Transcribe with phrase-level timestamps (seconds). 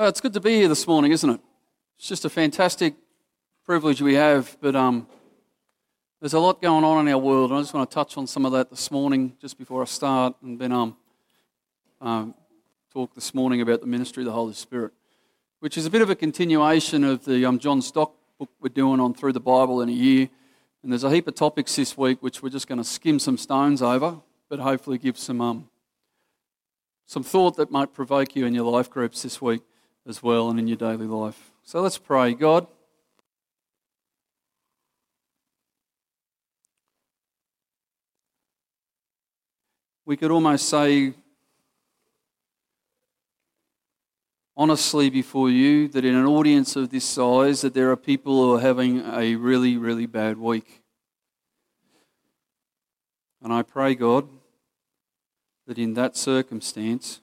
[0.00, 1.40] Uh, it's good to be here this morning, isn't it?
[1.98, 2.94] It's just a fantastic
[3.66, 5.06] privilege we have, but um,
[6.20, 8.26] there's a lot going on in our world, and I just want to touch on
[8.26, 10.96] some of that this morning, just before I start, and then um,
[12.00, 12.34] um,
[12.90, 14.92] talk this morning about the ministry of the Holy Spirit,
[15.58, 19.00] which is a bit of a continuation of the um, John Stott book we're doing
[19.00, 20.30] on Through the Bible in a Year.
[20.82, 23.36] And there's a heap of topics this week which we're just going to skim some
[23.36, 24.16] stones over,
[24.48, 25.68] but hopefully give some um,
[27.04, 29.60] some thought that might provoke you in your life groups this week
[30.06, 31.50] as well and in your daily life.
[31.62, 32.34] So let's pray.
[32.34, 32.66] God,
[40.04, 41.14] we could almost say
[44.56, 48.54] honestly before you that in an audience of this size that there are people who
[48.54, 50.82] are having a really really bad week.
[53.42, 54.28] And I pray God
[55.66, 57.20] that in that circumstance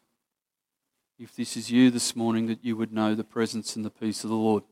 [1.19, 4.23] if this is you this morning, that you would know the presence and the peace
[4.23, 4.63] of the Lord.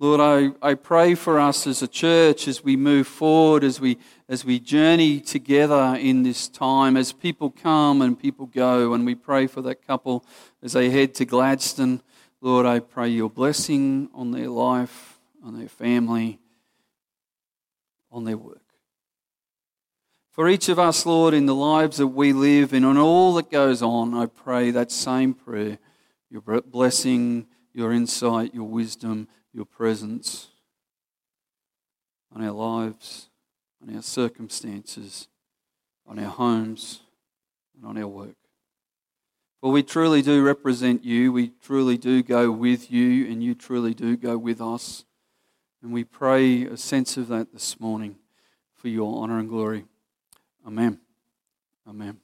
[0.00, 3.98] Lord, I, I pray for us as a church as we move forward, as we,
[4.28, 9.14] as we journey together in this time, as people come and people go, and we
[9.14, 10.24] pray for that couple
[10.60, 12.02] as they head to Gladstone.
[12.40, 16.40] Lord, I pray your blessing on their life, on their family,
[18.10, 18.61] on their work.
[20.32, 23.50] For each of us, Lord, in the lives that we live and on all that
[23.50, 25.78] goes on, I pray that same prayer
[26.30, 30.48] your blessing, your insight, your wisdom, your presence
[32.34, 33.28] on our lives,
[33.82, 35.28] on our circumstances,
[36.06, 37.02] on our homes,
[37.76, 38.36] and on our work.
[39.60, 43.92] For we truly do represent you, we truly do go with you, and you truly
[43.92, 45.04] do go with us.
[45.82, 48.16] And we pray a sense of that this morning
[48.74, 49.84] for your honour and glory.
[50.66, 51.00] Amen.
[51.88, 52.18] Amen.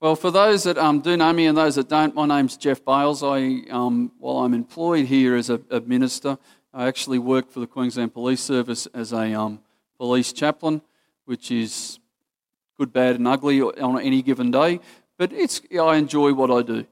[0.00, 2.82] Well, for those that um, do know me and those that don't, my name's Jeff
[2.82, 3.22] Bales.
[3.22, 6.38] I, um, while I'm employed here as a, a, minister,
[6.72, 9.60] I actually work for the Queensland Police Service as a um,
[9.98, 10.80] police chaplain,
[11.26, 11.98] which is
[12.78, 14.80] good, bad, and ugly on any given day.
[15.18, 16.86] But it's, I enjoy what I do.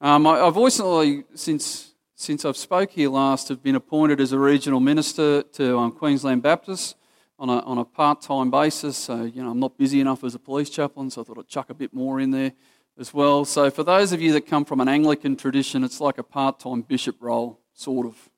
[0.00, 4.38] Um, I, have recently, since, since I've spoke here last, have been appointed as a
[4.38, 6.96] regional minister to um, Queensland Baptist
[7.42, 8.96] on a, on a part-time basis.
[8.96, 11.48] So, you know, I'm not busy enough as a police chaplain, so I thought I'd
[11.48, 12.52] chuck a bit more in there
[12.96, 13.44] as well.
[13.44, 16.82] So for those of you that come from an Anglican tradition, it's like a part-time
[16.82, 18.30] bishop role, sort of,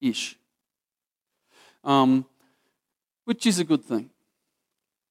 [0.00, 0.38] ish.
[1.82, 2.24] Um,
[3.24, 4.10] which is a good thing.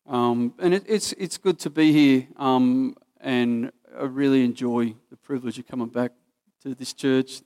[0.08, 5.18] Um, and it, it's, it's good to be here, um, and I really enjoy the
[5.18, 6.14] privilege of coming back
[6.64, 7.42] to this church,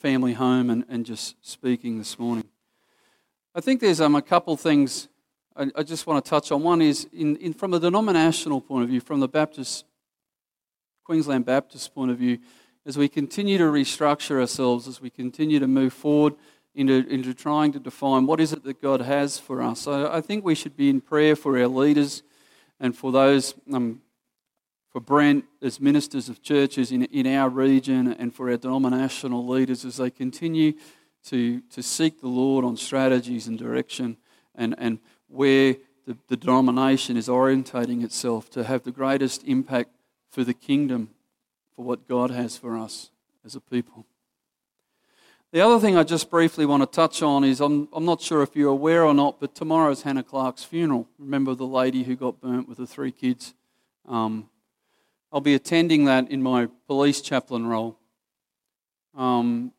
[0.00, 2.48] family home, and, and just speaking this morning.
[3.56, 5.08] I think there's um, a couple things
[5.56, 6.62] I, I, just want to touch on.
[6.62, 9.86] One is in, in, from a denominational point of view, from the Baptist,
[11.04, 12.38] Queensland Baptist point of view,
[12.84, 16.34] as we continue to restructure ourselves, as we continue to move forward
[16.74, 19.80] into, into trying to define what is it that God has for us.
[19.80, 22.22] So I think we should be in prayer for our leaders
[22.78, 24.02] and for those, um,
[24.90, 29.86] for Brent as ministers of churches in, in our region and for our denominational leaders
[29.86, 30.74] as they continue
[31.26, 34.16] to, to seek the Lord on strategies and direction
[34.54, 34.98] and, and
[35.28, 35.76] where
[36.06, 39.90] the, the denomination is orientating itself to have the greatest impact
[40.30, 41.10] for the kingdom,
[41.74, 43.10] for what God has for us
[43.44, 44.06] as a people.
[45.52, 48.42] The other thing I just briefly want to touch on is I'm, I'm not sure
[48.42, 51.08] if you're aware or not, but tomorrow is Hannah Clarke's funeral.
[51.18, 53.54] Remember the lady who got burnt with the three kids?
[54.06, 54.50] Um,
[55.32, 57.98] I'll be attending that in my police chaplain role.
[59.14, 59.72] Um,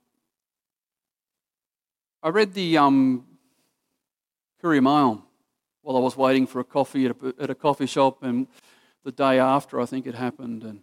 [2.28, 3.26] I read the um,
[4.60, 5.24] Courier Mail
[5.82, 8.48] while I was waiting for a coffee at a, at a coffee shop, and
[9.06, 10.64] the day after, I think it happened.
[10.64, 10.82] And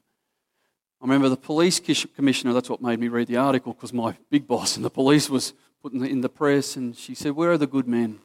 [1.03, 1.81] I remember the police
[2.17, 5.29] commissioner, that's what made me read the article, because my big boss in the police
[5.29, 8.21] was putting it in the press, and she said, Where are the good men?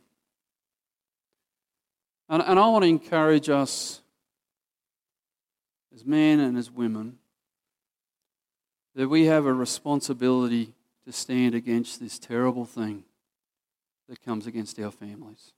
[2.30, 4.01] And, and I want to encourage us
[5.94, 7.18] as men and as women
[8.95, 10.72] that we have a responsibility
[11.04, 13.04] to stand against this terrible thing
[14.09, 15.53] that comes against our families.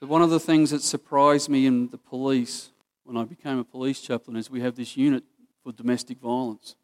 [0.00, 2.70] But one of the things that surprised me in the police
[3.04, 5.24] when I became a police chaplain is we have this unit
[5.62, 6.74] for domestic violence.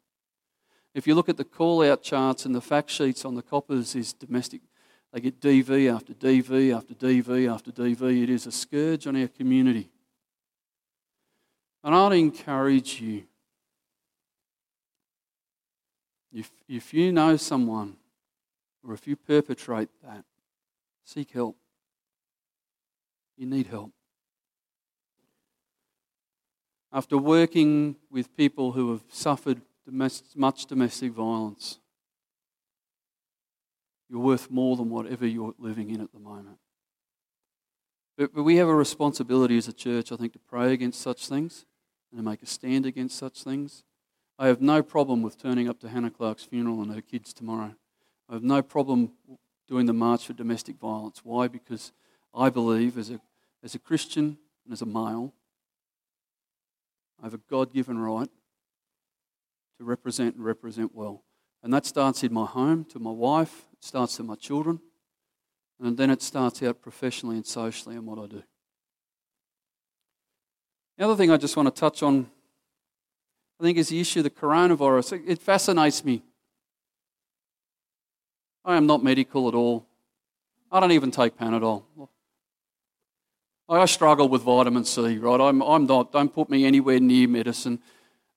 [0.93, 3.95] If you look at the call out charts and the fact sheets on the coppers,
[3.95, 4.61] is domestic.
[5.11, 8.23] They get DV after DV after DV after DV.
[8.23, 9.89] It is a scourge on our community.
[11.83, 13.23] And I'd encourage you
[16.33, 17.97] if, if you know someone
[18.87, 20.23] or if you perpetrate that,
[21.03, 21.57] seek help.
[23.37, 23.91] You need help.
[26.91, 31.79] after working with people who have suffered much domestic violence,
[34.09, 36.57] you're worth more than whatever you're living in at the moment.
[38.17, 41.27] But, but we have a responsibility as a church, I think, to pray against such
[41.27, 41.65] things
[42.11, 43.83] and to make a stand against such things.
[44.39, 47.75] I have no problem with turning up to Hannah Clarke's funeral and her kids tomorrow.
[48.29, 49.11] I have no problem
[49.67, 51.21] doing the March for Domestic Violence.
[51.23, 51.47] Why?
[51.47, 51.91] Because
[52.33, 53.19] I believe, as a,
[53.63, 55.33] as a Christian and as a male,
[57.21, 58.29] I have a God given right
[59.77, 61.23] to represent and represent well.
[61.63, 64.79] And that starts in my home, to my wife, it starts to my children,
[65.81, 68.43] and then it starts out professionally and socially in what I do.
[70.97, 72.29] The other thing I just want to touch on,
[73.59, 75.23] I think, is the issue of the coronavirus.
[75.27, 76.23] It fascinates me.
[78.67, 79.87] I am not medical at all.
[80.69, 81.83] I don't even take Panadol.
[83.69, 85.39] I struggle with vitamin C, right?
[85.39, 87.79] I'm, I'm not, don't put me anywhere near medicine.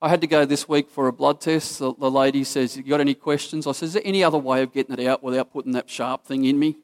[0.01, 1.81] I had to go this week for a blood test.
[1.81, 3.67] The, the lady says, You got any questions?
[3.67, 6.25] I said, Is there any other way of getting it out without putting that sharp
[6.25, 6.77] thing in me?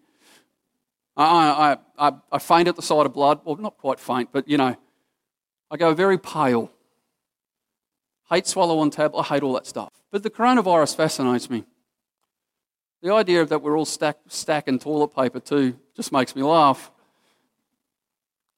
[1.16, 3.40] I, I, I, I faint at the sight of blood.
[3.44, 4.76] Well, not quite faint, but you know,
[5.70, 6.72] I go very pale.
[8.28, 9.14] Hate swallow on tab.
[9.14, 9.92] I hate all that stuff.
[10.10, 11.64] But the coronavirus fascinates me.
[13.02, 16.90] The idea that we're all stack, stacking toilet paper too just makes me laugh.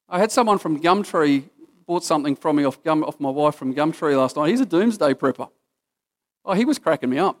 [0.07, 1.49] I had someone from Gumtree
[1.85, 4.49] bought something from me off, Gum, off my wife from Gumtree last night.
[4.49, 5.49] He's a doomsday prepper.
[6.45, 7.39] Oh, he was cracking me up.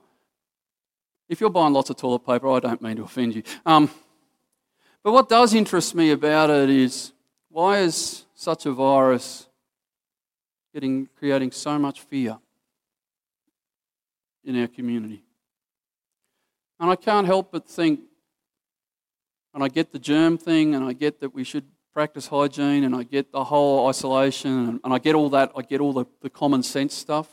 [1.29, 3.43] If you're buying lots of toilet paper, I don't mean to offend you.
[3.65, 3.89] Um,
[5.03, 7.13] but what does interest me about it is
[7.49, 9.47] why is such a virus
[10.73, 12.37] getting, creating so much fear
[14.43, 15.23] in our community?
[16.79, 18.01] And I can't help but think,
[19.53, 22.95] and I get the germ thing, and I get that we should practice hygiene and
[22.95, 26.29] I get the whole isolation and, I get all that, I get all the, the
[26.29, 27.27] common sense stuff.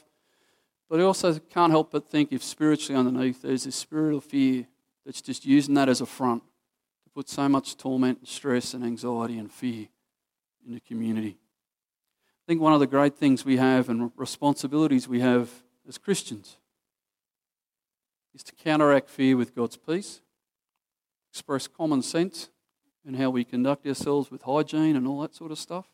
[0.89, 4.67] But I also can't help but think if spiritually underneath there's this spirit of fear
[5.05, 6.43] that's just using that as a front
[7.05, 9.89] to put so much torment and stress and anxiety and fear
[10.67, 11.37] in the community.
[11.39, 15.51] I think one of the great things we have and responsibilities we have
[15.89, 16.57] as Christians
[18.37, 20.21] is to counteract fear with God's peace,
[21.33, 22.51] express common sense,
[23.07, 25.87] and how we conduct ourselves with hygiene and all that sort of stuff.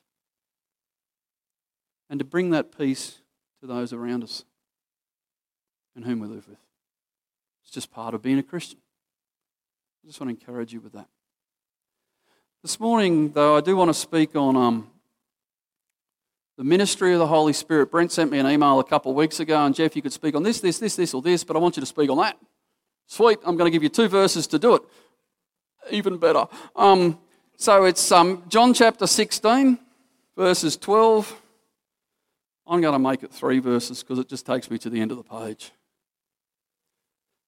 [2.11, 3.21] And to bring that peace
[3.61, 4.45] to those around us
[5.95, 6.59] and whom we live with.
[7.63, 8.81] It's just part of being a Christian.
[10.03, 11.07] I just want to encourage you with that.
[12.61, 14.91] This morning, though, I do want to speak on um,
[16.57, 17.91] the ministry of the Holy Spirit.
[17.91, 20.35] Brent sent me an email a couple of weeks ago, and Jeff, you could speak
[20.35, 22.37] on this, this, this, this, or this, but I want you to speak on that.
[23.07, 24.83] Sweet, I'm going to give you two verses to do it
[25.91, 26.47] even better.
[26.77, 27.19] Um,
[27.57, 29.79] so it's um, John chapter 16,
[30.37, 31.41] verses 12.
[32.67, 35.11] I'm going to make it three verses because it just takes me to the end
[35.11, 35.73] of the page.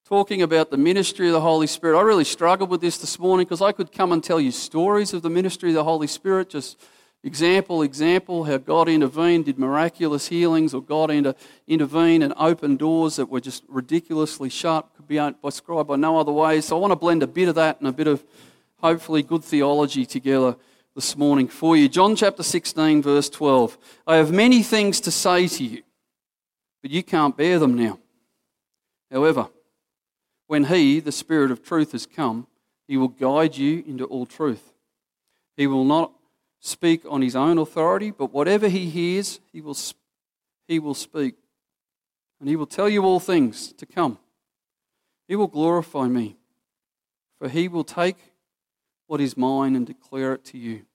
[0.06, 1.98] Talking about the ministry of the Holy Spirit.
[1.98, 5.14] I really struggled with this this morning because I could come and tell you stories
[5.14, 6.78] of the ministry of the Holy Spirit, just
[7.24, 11.34] example, example, how God intervened, did miraculous healings, or God inter-
[11.66, 16.32] intervened and opened doors that were just ridiculously shut, could be described by no other
[16.32, 16.60] way.
[16.60, 18.22] So I want to blend a bit of that and a bit of
[18.76, 20.56] hopefully good theology together
[20.94, 21.88] this morning for you.
[21.88, 23.78] John chapter 16, verse 12.
[24.06, 25.82] I have many things to say to you,
[26.82, 27.98] but you can't bear them now.
[29.10, 29.48] However,
[30.46, 32.46] when He, the Spirit of truth, has come,
[32.86, 34.74] He will guide you into all truth.
[35.56, 36.12] He will not
[36.64, 39.76] speak on his own authority, but whatever he hears, he will,
[40.66, 41.34] he will speak.
[42.40, 44.18] And he will tell you all things to come.
[45.28, 46.36] He will glorify me,
[47.38, 48.16] for he will take
[49.06, 50.86] what is mine and declare it to you.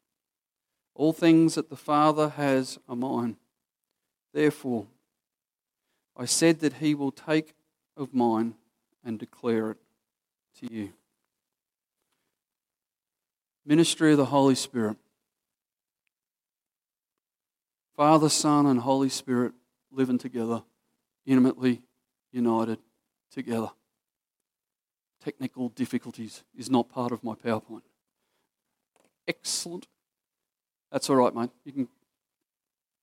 [0.96, 3.38] All things that the Father has are mine.
[4.34, 4.88] Therefore,
[6.18, 7.54] I said that he will take
[7.96, 8.56] of mine
[9.06, 9.78] and declare it
[10.62, 10.94] to you.
[13.66, 14.98] Ministry of the Holy Spirit.
[18.00, 19.52] Father, Son, and Holy Spirit
[19.92, 20.64] living together,
[21.26, 21.82] intimately
[22.32, 22.78] united
[23.30, 23.72] together.
[25.22, 27.82] Technical difficulties is not part of my PowerPoint.
[29.28, 29.90] Excellent.
[30.94, 31.50] That's all right, mate.
[31.66, 31.88] You can.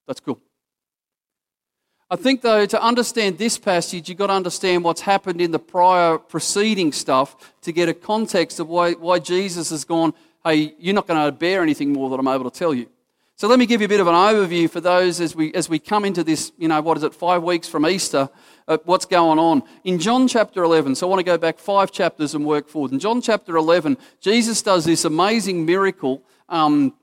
[0.07, 0.41] That's cool.
[2.09, 5.59] I think, though, to understand this passage, you've got to understand what's happened in the
[5.59, 10.95] prior preceding stuff to get a context of why, why Jesus has gone, hey, you're
[10.95, 12.89] not going to bear anything more that I'm able to tell you.
[13.39, 15.69] So let me give you a bit of an overview for those as we, as
[15.69, 18.31] we come into this, you know, what is it, five weeks from Easter,
[18.67, 19.63] uh, what's going on.
[19.85, 22.93] In John chapter 11, so I want to go back five chapters and work forward.
[22.93, 26.95] In John chapter 11, Jesus does this amazing miracle um,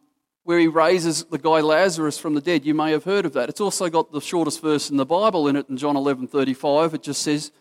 [0.44, 2.66] where he raises the guy Lazarus from the dead.
[2.66, 3.48] You may have heard of that.
[3.48, 6.96] It's also got the shortest verse in the Bible in it in John 11:35.
[6.96, 7.52] It just says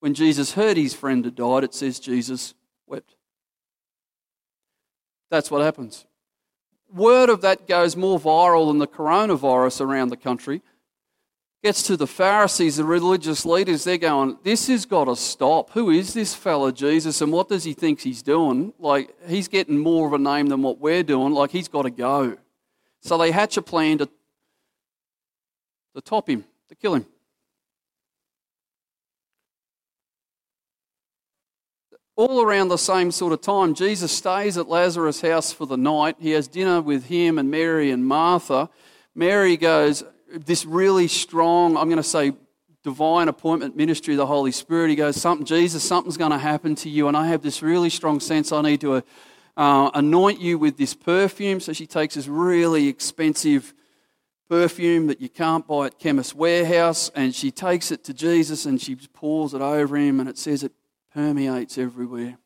[0.00, 2.54] when Jesus heard his friend had died, it says Jesus
[2.86, 3.16] wept.
[5.30, 6.06] That's what happens.
[6.92, 10.62] Word of that goes more viral than the coronavirus around the country.
[11.62, 15.70] Gets to the Pharisees, the religious leaders, they're going, This has got to stop.
[15.70, 18.72] Who is this fella, Jesus, and what does he think he's doing?
[18.78, 21.32] Like, he's getting more of a name than what we're doing.
[21.32, 22.36] Like, he's got to go.
[23.00, 24.08] So they hatch a plan to,
[25.94, 27.06] to top him, to kill him.
[32.18, 36.16] All around the same sort of time, Jesus stays at Lazarus' house for the night.
[36.18, 38.68] He has dinner with him and Mary and Martha.
[39.14, 42.32] Mary goes, This really strong, I'm going to say,
[42.82, 44.90] divine appointment ministry of the Holy Spirit.
[44.90, 47.06] He goes, Something, Jesus, something's going to happen to you.
[47.06, 49.04] And I have this really strong sense I need to
[49.56, 51.60] uh, anoint you with this perfume.
[51.60, 53.74] So she takes this really expensive
[54.48, 58.80] perfume that you can't buy at Chemist Warehouse and she takes it to Jesus and
[58.80, 60.72] she pours it over him and it says it
[61.14, 62.38] permeates everywhere.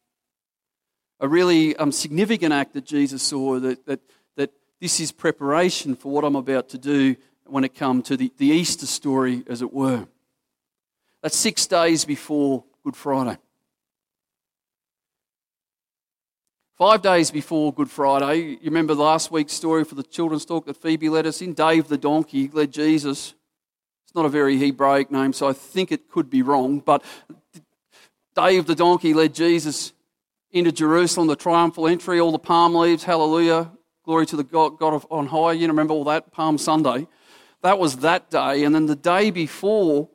[1.21, 4.01] A really um, significant act that Jesus saw that, that,
[4.37, 4.51] that
[4.81, 7.17] this is preparation for what I'm about to do
[7.47, 10.07] when it comes to the, the Easter story, as it were.
[11.23, 13.39] That's six days before Good Friday.
[16.77, 20.77] Five days before Good Friday, you remember last week's story for the children's talk that
[20.77, 21.53] Phoebe led us in?
[21.53, 23.35] Dave the donkey led Jesus.
[24.05, 27.05] It's not a very Hebraic name, so I think it could be wrong, but
[28.35, 29.93] Dave the donkey led Jesus
[30.51, 33.71] into Jerusalem, the triumphal entry, all the palm leaves, hallelujah,
[34.05, 35.53] glory to the God, God of, on high.
[35.53, 37.07] You remember all that, Palm Sunday.
[37.63, 38.65] That was that day.
[38.65, 40.09] And then the day before,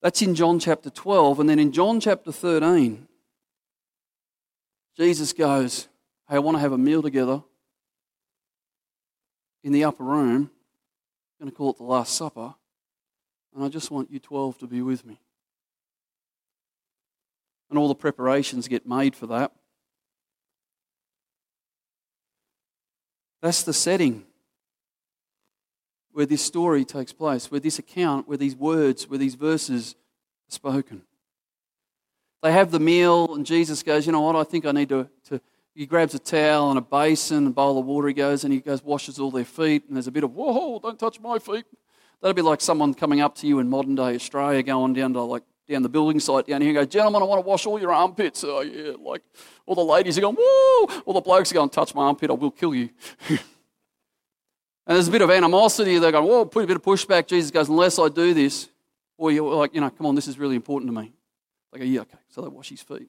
[0.00, 1.40] that's in John chapter 12.
[1.40, 3.08] And then in John chapter 13,
[4.96, 5.88] Jesus goes,
[6.28, 7.42] Hey, I want to have a meal together
[9.64, 10.50] in the upper room.
[11.40, 12.54] I'm going to call it the Last Supper.
[13.54, 15.18] And I just want you 12 to be with me
[17.72, 19.50] and all the preparations get made for that.
[23.40, 24.24] That's the setting
[26.12, 29.96] where this story takes place, where this account, where these words, where these verses
[30.48, 31.02] are spoken.
[32.42, 34.36] They have the meal, and Jesus goes, You know what?
[34.36, 35.08] I think I need to.
[35.30, 35.40] to
[35.74, 38.60] he grabs a towel and a basin, a bowl of water, he goes, and he
[38.60, 41.64] goes, washes all their feet, and there's a bit of, Whoa, don't touch my feet.
[42.20, 45.22] That'd be like someone coming up to you in modern day Australia, going down to
[45.22, 47.80] like down the building site down here and go, Gentlemen, I want to wash all
[47.80, 48.44] your armpits.
[48.44, 49.22] Oh, yeah, like
[49.66, 51.02] all the ladies are going, Woo!
[51.04, 52.90] All the blokes are going, Touch my armpit, I will kill you.
[53.28, 53.38] and
[54.86, 55.98] there's a bit of animosity.
[55.98, 57.26] They're going, Whoa, put a bit of pushback.
[57.26, 58.68] Jesus goes, Unless I do this,
[59.16, 61.12] or you're like, You know, come on, this is really important to me.
[61.72, 62.18] They go, Yeah, okay.
[62.28, 63.08] So they wash his feet.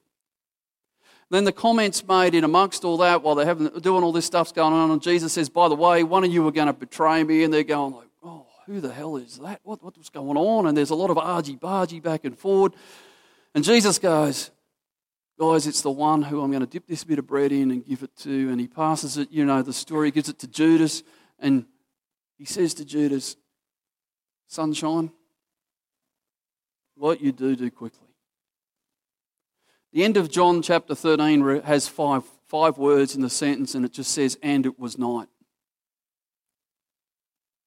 [1.30, 4.52] Then the comments made in amongst all that while they're having, doing all this stuff's
[4.52, 7.24] going on, and Jesus says, By the way, one of you are going to betray
[7.24, 7.42] me.
[7.42, 8.08] And they're going, like,
[8.66, 9.60] who the hell is that?
[9.62, 10.66] What, what was going on?
[10.66, 12.72] And there's a lot of argy bargy back and forward.
[13.54, 14.50] And Jesus goes,
[15.38, 17.84] Guys, it's the one who I'm going to dip this bit of bread in and
[17.84, 18.50] give it to.
[18.50, 21.02] And he passes it, you know, the story, gives it to Judas.
[21.40, 21.66] And
[22.38, 23.36] he says to Judas,
[24.46, 25.10] Sunshine,
[26.94, 28.06] what you do, do quickly.
[29.92, 33.92] The end of John chapter 13 has five, five words in the sentence, and it
[33.92, 35.28] just says, And it was night.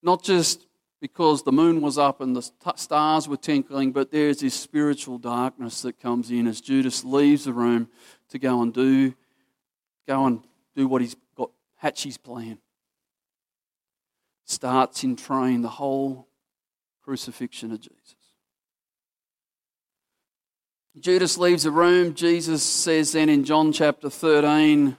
[0.02, 0.67] Not just
[1.00, 5.82] because the moon was up and the stars were tinkling, but there's this spiritual darkness
[5.84, 7.90] that comes in as Judas leaves the room
[8.30, 9.14] to go and do,
[10.08, 10.44] go and
[10.76, 12.58] do what he's got, hatch his plan.
[14.46, 16.28] Starts in train the whole
[17.04, 18.16] crucifixion of Jesus.
[21.00, 22.16] Judas leaves the room.
[22.16, 24.98] Jesus says then in John chapter 13,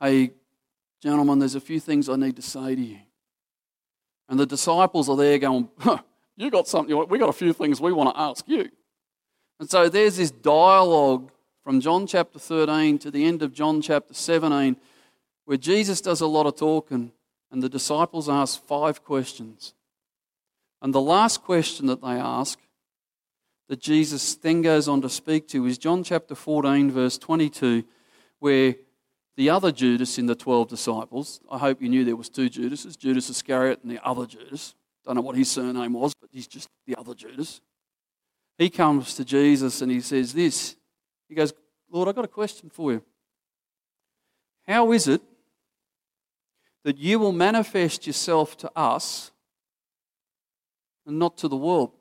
[0.00, 0.32] Hey,
[1.04, 2.96] Gentlemen, there's a few things I need to say to you.
[4.26, 5.98] And the disciples are there going, huh,
[6.34, 8.70] You got something, we got a few things we want to ask you.
[9.60, 11.30] And so there's this dialogue
[11.62, 14.78] from John chapter 13 to the end of John chapter 17
[15.44, 17.12] where Jesus does a lot of talking
[17.52, 19.74] and the disciples ask five questions.
[20.80, 22.58] And the last question that they ask
[23.68, 27.84] that Jesus then goes on to speak to is John chapter 14, verse 22,
[28.38, 28.76] where
[29.36, 32.96] the other Judas in the 12 disciples, I hope you knew there was two Judases,
[32.96, 34.74] Judas Iscariot and the other Judas.
[35.04, 37.60] Don't know what his surname was, but he's just the other Judas.
[38.58, 40.76] He comes to Jesus and he says this.
[41.28, 41.52] He goes,
[41.90, 43.02] Lord, I've got a question for you.
[44.66, 45.20] How is it
[46.84, 49.32] that you will manifest yourself to us
[51.06, 51.92] and not to the world?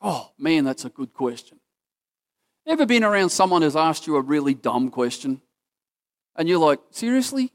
[0.00, 1.58] Oh, man, that's a good question.
[2.66, 5.40] Ever been around someone who's asked you a really dumb question?
[6.34, 7.52] And you're like, seriously?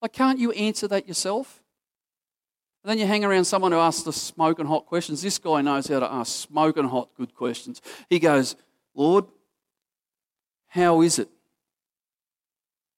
[0.00, 1.62] Like, can't you answer that yourself?
[2.84, 5.22] And then you hang around someone who asks the smoking hot questions.
[5.22, 7.82] This guy knows how to ask smoking hot good questions.
[8.08, 8.56] He goes,
[8.94, 9.24] Lord,
[10.68, 11.28] how is it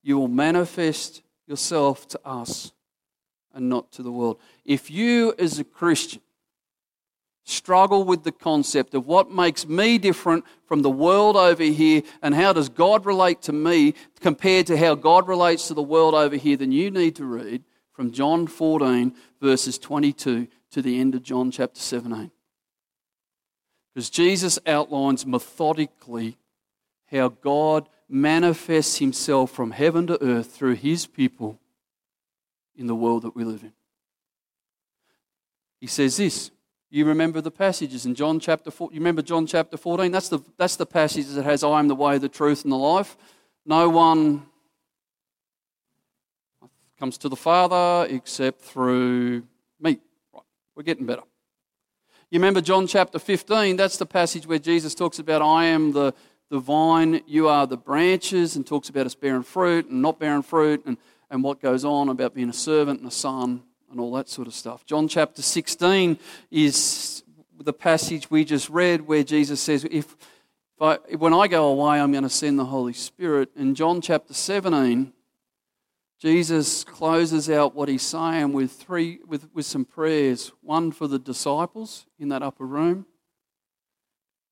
[0.03, 2.73] you will manifest yourself to us
[3.53, 4.39] and not to the world?
[4.65, 6.23] If you, as a Christian,
[7.45, 12.35] struggle with the concept of what makes me different from the world over here and
[12.35, 16.37] how does God relate to me compared to how God relates to the world over
[16.37, 21.23] here, then you need to read from John 14, verses 22 to the end of
[21.23, 22.31] John chapter 17.
[23.95, 26.39] Because Jesus outlines methodically
[27.13, 31.61] how God manifests himself from heaven to earth through his people
[32.75, 33.73] in the world that we live in.
[35.81, 36.51] He says this
[36.95, 38.91] you remember the passages in John chapter 4.
[38.93, 40.13] You remember John chapter 14?
[40.13, 42.77] That's the, that's the passage that has, I am the way, the truth, and the
[42.77, 43.17] life.
[43.67, 44.47] No one
[46.97, 49.43] comes to the Father except through
[49.81, 49.99] me.
[50.33, 50.45] Right,
[50.77, 51.23] we're getting better.
[52.31, 53.75] You remember John chapter 15?
[53.75, 56.15] That's the passage where Jesus talks about, I am the,
[56.49, 60.43] the vine, you are the branches, and talks about us bearing fruit and not bearing
[60.43, 60.97] fruit, and,
[61.29, 64.49] and what goes on about being a servant and a son and all that sort
[64.49, 64.85] of stuff.
[64.85, 66.19] John chapter 16
[66.51, 67.23] is
[67.59, 70.17] the passage we just read where Jesus says, if, if
[70.83, 73.51] I, when I go away, I'm going to send the Holy Spirit.
[73.57, 75.13] In John chapter 17,
[76.21, 81.19] Jesus closes out what he's saying with, three, with, with some prayers one for the
[81.19, 83.07] disciples in that upper room,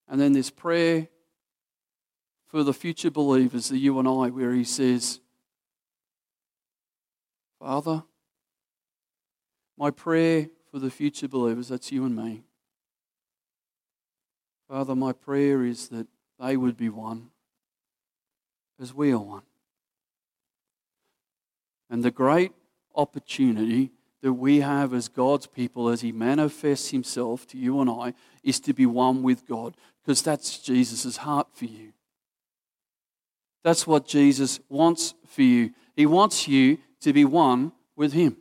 [0.09, 1.09] and then this prayer
[2.47, 5.21] for the future believers, the you and I, where he says,
[7.59, 8.05] Father,
[9.77, 12.45] my prayer for the future believers, that's you and me.
[14.69, 16.07] Father, my prayer is that
[16.41, 17.31] they would be one
[18.81, 19.43] as we are one.
[21.91, 22.53] And the great
[22.95, 23.91] opportunity
[24.23, 28.61] that we have as God's people as He manifests Himself to you and I is
[28.61, 31.93] to be one with God because that's Jesus' heart for you.
[33.63, 35.73] That's what Jesus wants for you.
[35.95, 38.37] He wants you to be one with Him.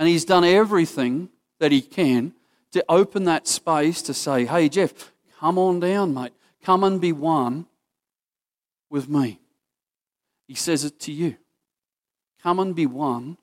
[0.00, 2.32] And he's done everything that he can
[2.72, 6.32] to open that space to say, hey, Jeff, come on down, mate.
[6.62, 7.66] Come and be one
[8.88, 9.38] with me.
[10.48, 11.36] He says it to you.
[12.42, 13.36] Come and be one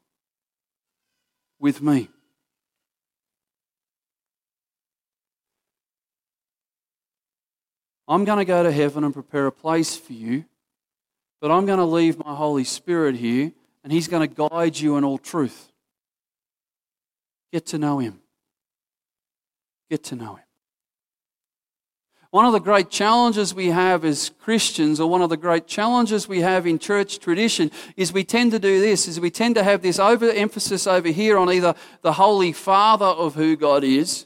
[1.59, 2.09] with me.
[8.07, 10.45] I'm going to go to heaven and prepare a place for you,
[11.39, 13.51] but I'm going to leave my Holy Spirit here,
[13.83, 15.71] and He's going to guide you in all truth.
[17.51, 18.19] Get to know Him.
[19.89, 20.43] Get to know Him.
[22.29, 26.27] One of the great challenges we have as Christians, or one of the great challenges
[26.27, 29.63] we have in church tradition, is we tend to do this, is we tend to
[29.63, 34.25] have this overemphasis over here on either the Holy Father of who God is,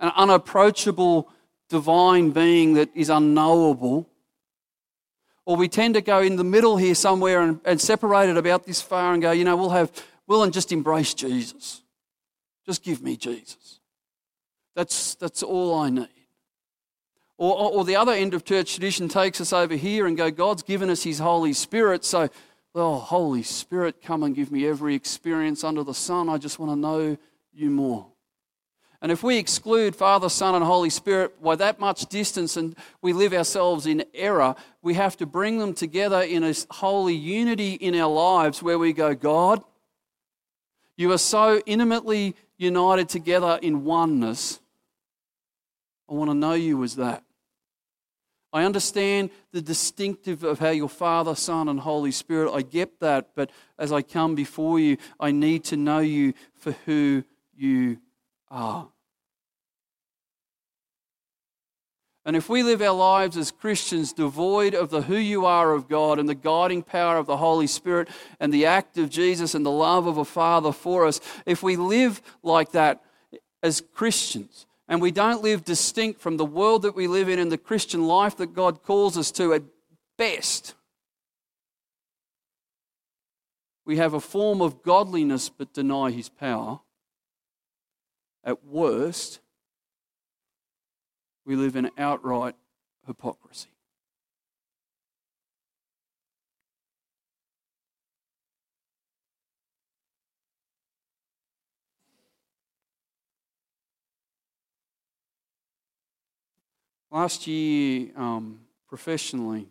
[0.00, 1.28] an unapproachable
[1.68, 4.08] divine being that is unknowable,
[5.44, 8.64] or we tend to go in the middle here somewhere and, and separate it about
[8.64, 9.92] this far and go, you know, we'll have
[10.28, 11.82] will and just embrace Jesus.
[12.64, 13.80] Just give me Jesus.
[14.76, 16.08] That's, that's all I need.
[17.38, 20.62] Or, or, the other end of church tradition takes us over here and go, God's
[20.62, 22.28] given us His Holy Spirit, so,
[22.74, 26.28] well, Holy Spirit, come and give me every experience under the sun.
[26.28, 27.16] I just want to know
[27.52, 28.08] you more.
[29.00, 33.12] And if we exclude Father, Son, and Holy Spirit by that much distance and we
[33.12, 37.94] live ourselves in error, we have to bring them together in a holy unity in
[37.94, 39.62] our lives where we go, God,
[40.98, 44.60] you are so intimately united together in oneness.
[46.10, 47.22] I want to know you as that.
[48.52, 53.30] I understand the distinctive of how your Father, Son, and Holy Spirit, I get that,
[53.36, 57.22] but as I come before you, I need to know you for who
[57.54, 57.98] you
[58.50, 58.88] are.
[62.28, 65.88] And if we live our lives as Christians devoid of the who you are of
[65.88, 69.64] God and the guiding power of the Holy Spirit and the act of Jesus and
[69.64, 73.02] the love of a Father for us, if we live like that
[73.62, 77.50] as Christians and we don't live distinct from the world that we live in and
[77.50, 79.62] the Christian life that God calls us to at
[80.18, 80.74] best,
[83.86, 86.80] we have a form of godliness but deny His power.
[88.44, 89.40] At worst,
[91.48, 92.54] we live in outright
[93.06, 93.70] hypocrisy.
[107.10, 109.68] Last year, um, professionally,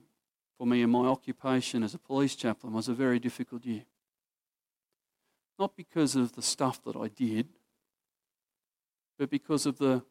[0.58, 3.84] for me in my occupation as a police chaplain, was a very difficult year.
[5.60, 7.50] Not because of the stuff that I did,
[9.20, 10.02] but because of the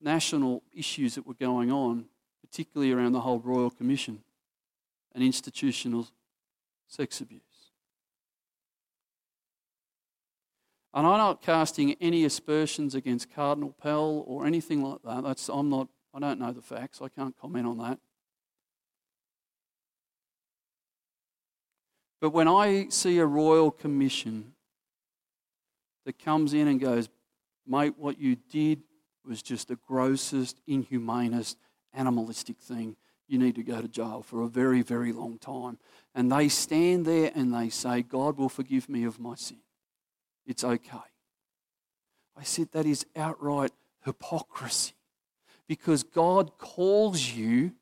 [0.00, 2.06] national issues that were going on,
[2.40, 4.22] particularly around the whole Royal Commission
[5.14, 6.08] and institutional
[6.86, 7.42] sex abuse.
[10.92, 15.24] And I'm not casting any aspersions against Cardinal Pell or anything like that.
[15.24, 17.00] That's, I'm not, I don't know the facts.
[17.02, 17.98] I can't comment on that.
[22.20, 24.54] But when I see a royal commission
[26.06, 27.08] that comes in and goes,
[27.66, 28.82] mate, what you did
[29.26, 31.58] was just the grossest, inhumanest,
[31.92, 32.96] animalistic thing.
[33.26, 35.78] You need to go to jail for a very, very long time.
[36.14, 39.58] And they stand there and they say, God will forgive me of my sin.
[40.46, 40.98] It's okay.
[42.36, 43.72] I said that is outright
[44.04, 44.92] hypocrisy
[45.66, 47.72] because God calls you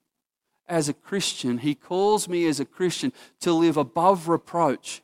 [0.69, 5.03] as a Christian, He calls me as a Christian to live above reproach.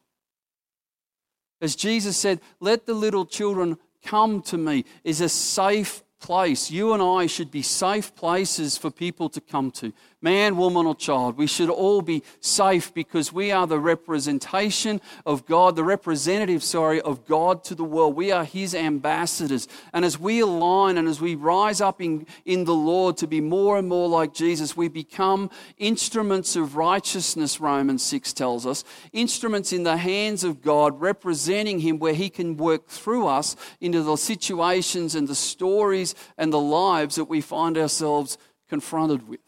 [1.61, 6.71] As Jesus said, let the little children come to me, is a safe place.
[6.71, 9.93] You and I should be safe places for people to come to.
[10.21, 11.39] Man, woman, or child.
[11.39, 17.01] We should all be safe because we are the representation of God, the representative, sorry,
[17.01, 18.17] of God to the world.
[18.17, 19.69] We are His ambassadors.
[19.93, 23.41] And as we align and as we rise up in, in the Lord to be
[23.41, 28.83] more and more like Jesus, we become instruments of righteousness, Romans 6 tells us.
[29.13, 34.03] Instruments in the hands of God, representing Him where He can work through us into
[34.03, 39.40] the situations and the stories and the lives that we find ourselves confronted with.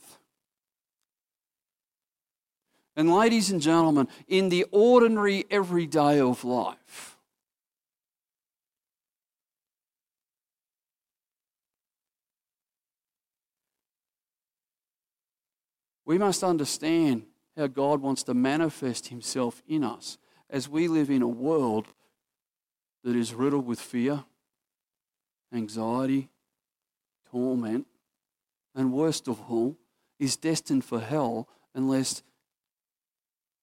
[2.96, 7.16] And, ladies and gentlemen, in the ordinary everyday of life,
[16.04, 17.22] we must understand
[17.56, 20.18] how God wants to manifest Himself in us
[20.50, 21.86] as we live in a world
[23.04, 24.24] that is riddled with fear,
[25.54, 26.28] anxiety,
[27.30, 27.86] torment,
[28.74, 29.76] and worst of all,
[30.18, 32.22] is destined for hell unless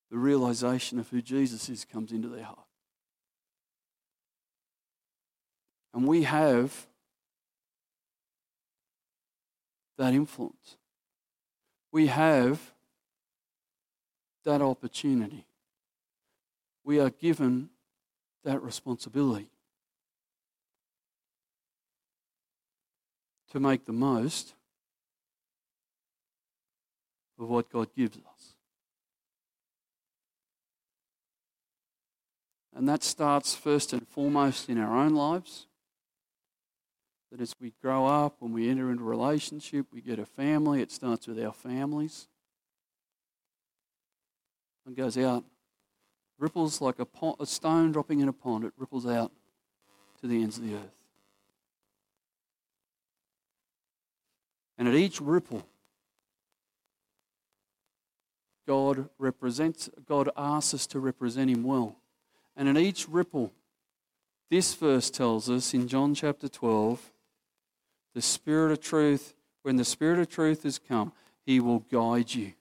[0.10, 2.60] the realization of who Jesus is comes into their heart.
[5.93, 6.88] And we have
[9.97, 10.77] that influence.
[11.91, 12.73] We have
[14.45, 15.45] that opportunity.
[16.84, 17.69] We are given
[18.43, 19.49] that responsibility
[23.58, 24.54] to make the most
[27.39, 28.54] of what God gives us.
[32.76, 35.65] And that starts first and foremost in our own lives.
[37.32, 40.91] That as we grow up, when we enter into relationship, we get a family, it
[40.91, 42.28] starts with our families.
[44.86, 45.43] And goes out.
[46.38, 49.32] Ripples like a, pond, a stone dropping in a pond, it ripples out
[50.22, 50.96] to the ends of the earth.
[54.77, 55.65] And at each ripple,
[58.67, 61.95] God represents, God asks us to represent Him well.
[62.55, 63.53] And in each ripple,
[64.49, 67.11] this verse tells us in John chapter 12
[68.13, 71.13] the Spirit of truth, when the Spirit of truth has come,
[71.45, 72.53] He will guide you.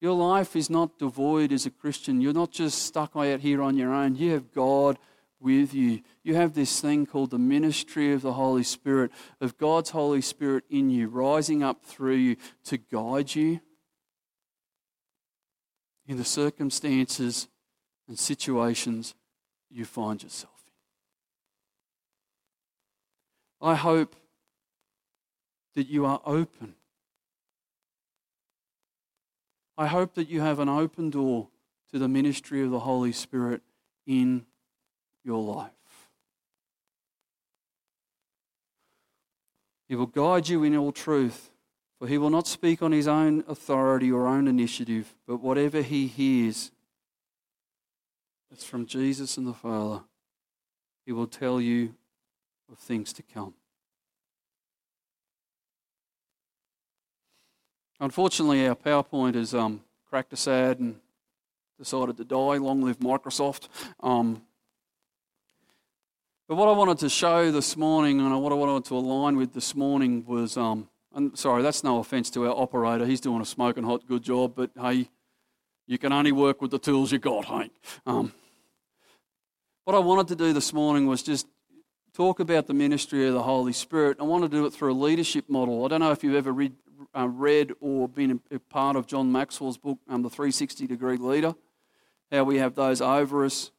[0.00, 2.20] Your life is not devoid as a Christian.
[2.20, 4.16] You're not just stuck out here on your own.
[4.16, 4.98] You have God
[5.40, 6.02] with you.
[6.22, 10.64] You have this thing called the ministry of the Holy Spirit, of God's Holy Spirit
[10.70, 13.60] in you, rising up through you to guide you
[16.06, 17.48] in the circumstances
[18.08, 19.14] and situations
[19.70, 20.52] you find yourself
[23.60, 23.68] in.
[23.68, 24.16] I hope
[25.74, 26.74] that you are open.
[29.76, 31.48] I hope that you have an open door
[31.92, 33.60] to the ministry of the Holy Spirit
[34.06, 34.46] in
[35.26, 35.70] your life.
[39.88, 41.50] He will guide you in all truth.
[41.98, 46.06] For he will not speak on his own authority or own initiative, but whatever he
[46.06, 46.70] hears
[48.50, 50.02] that's from Jesus and the Father,
[51.06, 51.94] he will tell you
[52.70, 53.54] of things to come.
[57.98, 60.96] Unfortunately, our PowerPoint has um, cracked us ad and
[61.78, 62.58] decided to die.
[62.58, 63.68] Long live Microsoft.
[64.00, 64.42] Um,
[66.48, 69.52] but what I wanted to show this morning and what I wanted to align with
[69.52, 73.06] this morning was um, and sorry, that's no offence to our operator.
[73.06, 75.08] He's doing a smoking hot good job, but hey,
[75.86, 77.72] you can only work with the tools you got, Hank.
[78.04, 78.34] Um,
[79.84, 81.46] what I wanted to do this morning was just
[82.12, 84.18] talk about the ministry of the Holy Spirit.
[84.20, 85.86] I want to do it through a leadership model.
[85.86, 86.74] I don't know if you've ever read,
[87.16, 91.54] uh, read or been a part of John Maxwell's book, um, The 360 Degree Leader,
[92.30, 93.70] how we have those over us,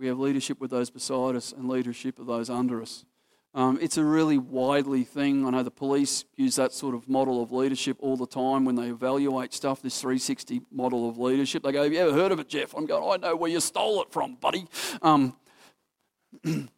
[0.00, 3.04] we have leadership with those beside us, and leadership of those under us.
[3.52, 5.44] Um, it's a really widely thing.
[5.44, 8.76] I know the police use that sort of model of leadership all the time when
[8.76, 11.62] they evaluate stuff, this 360 model of leadership.
[11.62, 12.72] They go, Have you ever heard of it, Jeff?
[12.74, 14.66] I'm going, I know where you stole it from, buddy.
[15.02, 15.36] Um,
[16.44, 16.70] and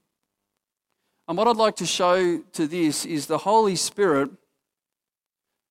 [1.28, 4.30] what I'd like to show to this is the Holy Spirit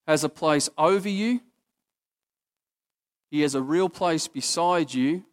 [0.08, 1.42] has a place over you,
[3.30, 5.26] He has a real place beside you,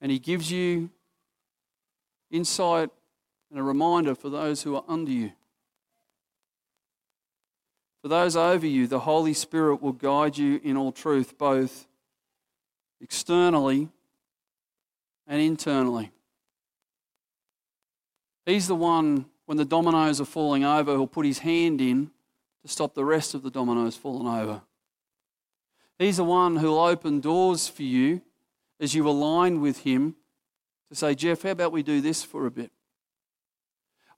[0.00, 0.90] and He gives you
[2.30, 2.90] insight
[3.50, 5.32] and a reminder for those who are under you.
[8.02, 11.86] For those over you, the Holy Spirit will guide you in all truth, both
[13.00, 13.88] externally
[15.26, 16.10] and internally.
[18.44, 22.10] He's the one, when the dominoes are falling over, who'll put his hand in
[22.62, 24.62] to stop the rest of the dominoes falling over.
[25.98, 28.20] He's the one who'll open doors for you
[28.80, 30.16] as you align with him
[30.88, 32.70] to say, Jeff, how about we do this for a bit?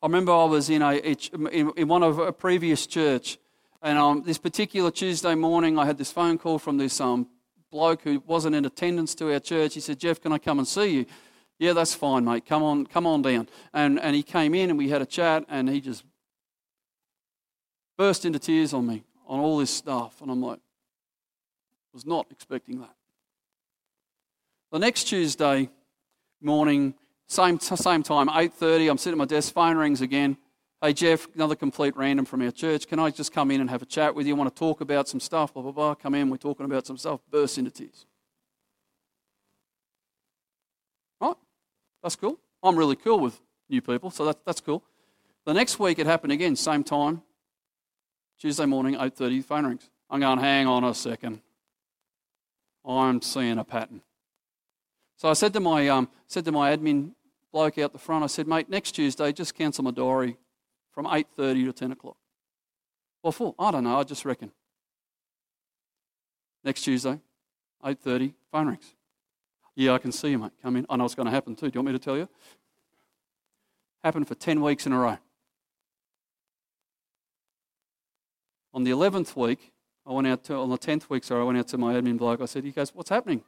[0.03, 3.39] I remember I was in, a, in one of a previous church,
[3.83, 7.29] and um, this particular Tuesday morning, I had this phone call from this um,
[7.71, 9.75] bloke who wasn't in attendance to our church.
[9.75, 11.07] He said, Jeff, can I come and see you?
[11.59, 12.45] Yeah, that's fine, mate.
[12.47, 13.49] Come on, come on down.
[13.73, 16.05] And, and he came in and we had a chat, and he just
[17.97, 20.21] burst into tears on me on all this stuff.
[20.21, 20.61] And I'm like,
[21.97, 22.95] was not expecting that.
[24.73, 25.71] The next Tuesday,
[26.41, 26.95] morning,
[27.29, 30.37] same, same time, 8.30, I'm sitting at my desk, phone rings again.
[30.83, 32.89] Hey, Jeff, another complete random from our church.
[32.89, 34.35] Can I just come in and have a chat with you?
[34.35, 35.95] I want to talk about some stuff, blah, blah, blah.
[35.95, 37.21] Come in, we're talking about some stuff.
[37.31, 38.07] Burst into tears.
[41.21, 41.37] Right?
[42.03, 42.39] That's cool.
[42.63, 44.83] I'm really cool with new people, so that, that's cool.
[45.45, 47.23] The next week it happened again, same time.
[48.39, 49.91] Tuesday morning, 8.30, phone rings.
[50.11, 51.41] I'm going, hang on a second.
[52.85, 54.03] I'm seeing a pattern.
[55.17, 57.13] So I said to my, um, said to my admin
[57.53, 60.37] bloke out the front, I said, mate, next Tuesday, just cancel my diary
[60.93, 62.17] from 8.30 to 10 o'clock.
[63.23, 63.55] Well, for?
[63.59, 64.53] I don't know, I just reckon.
[66.63, 67.19] Next Tuesday,
[67.85, 68.95] 8.30, phone rings.
[69.75, 70.53] Yeah, I can see you, mate.
[70.63, 70.87] Come in.
[70.89, 71.71] I know it's going to happen too.
[71.71, 72.29] Do you want me to tell you?
[74.03, 75.19] Happened for 10 weeks in a row.
[78.73, 79.73] On the 11th week,
[80.07, 82.19] I went out to, on the 10th week, sorry, I went out to my admin
[82.19, 82.41] bloke.
[82.41, 83.43] I said, he goes, what's happening?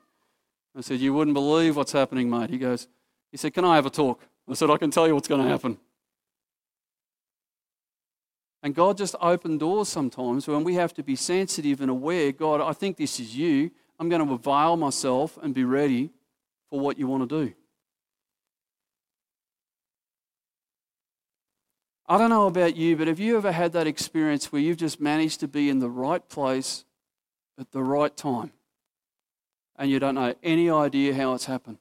[0.79, 2.51] I said, You wouldn't believe what's happening, mate.
[2.51, 2.87] He goes,
[3.33, 4.23] He said, Can I have a talk?
[4.49, 5.77] I said, I can tell you what's going to happen.
[8.62, 12.61] And God just opened doors sometimes when we have to be sensitive and aware God,
[12.61, 13.71] I think this is you.
[13.99, 16.11] I'm going to avail myself and be ready
[16.71, 17.55] for what you want to do.
[22.07, 25.01] I don't know about you, but have you ever had that experience where you've just
[25.01, 26.85] managed to be in the right place
[27.59, 28.53] at the right time?
[29.79, 31.79] And you don't know any idea how it's happened.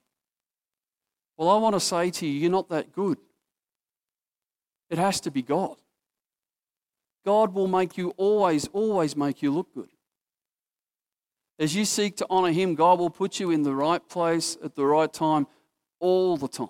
[1.35, 3.17] Well, I want to say to you, you're not that good.
[4.89, 5.75] It has to be God.
[7.25, 9.89] God will make you always, always make you look good.
[11.59, 14.75] As you seek to honor Him, God will put you in the right place at
[14.75, 15.47] the right time
[15.99, 16.69] all the time.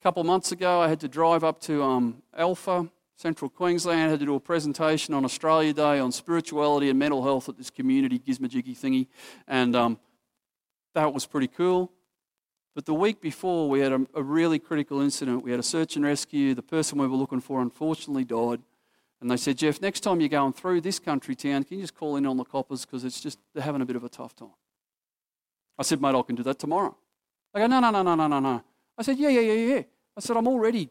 [0.00, 4.20] A couple months ago, I had to drive up to um, Alpha Central Queensland had
[4.20, 8.18] to do a presentation on Australia Day on spirituality and mental health at this community
[8.18, 9.06] gizmajiggy thingy,
[9.46, 9.98] and um,
[10.94, 11.92] that was pretty cool.
[12.74, 15.44] But the week before, we had a, a, really critical incident.
[15.44, 16.54] We had a search and rescue.
[16.54, 18.62] The person we were looking for unfortunately died.
[19.20, 21.94] And they said, Jeff, next time you're going through this country town, can you just
[21.94, 24.34] call in on the coppers because it's just, they're having a bit of a tough
[24.34, 24.50] time.
[25.78, 26.96] I said, mate, I can do that tomorrow.
[27.52, 28.64] They go, no, no, no, no, no, no, no.
[28.98, 29.82] I said, yeah, yeah, yeah, yeah.
[30.16, 30.90] I said, I'm already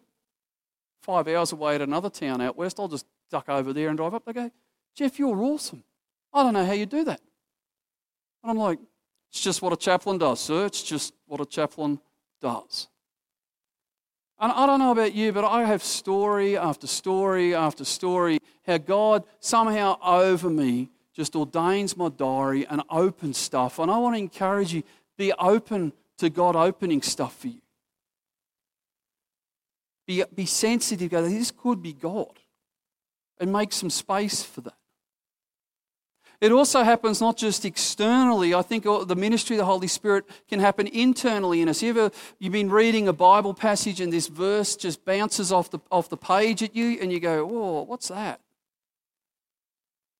[1.03, 2.79] five hours away at another town out west.
[2.79, 4.25] I'll just duck over there and drive up.
[4.25, 4.49] They go,
[4.95, 5.83] Jeff, you're awesome.
[6.33, 7.21] I don't know how you do that.
[8.41, 8.79] And I'm like,
[9.29, 10.65] it's just what a chaplain does, sir.
[10.65, 11.99] It's just what a chaplain
[12.41, 12.87] does.
[14.39, 18.77] And I don't know about you, but I have story after story after story how
[18.77, 23.79] God somehow over me just ordains my diary and opens stuff.
[23.79, 24.83] And I want to encourage you
[25.17, 27.61] be open to God opening stuff for you.
[30.05, 32.39] Be, be sensitive, go, this could be God.
[33.39, 34.75] And make some space for that.
[36.43, 38.53] It also happens not just externally.
[38.53, 41.81] I think the ministry of the Holy Spirit can happen internally in us.
[41.81, 45.79] You ever, you've been reading a Bible passage and this verse just bounces off the,
[45.89, 48.41] off the page at you and you go, whoa, what's that?